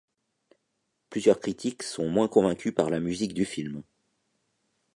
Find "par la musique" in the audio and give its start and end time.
2.73-3.35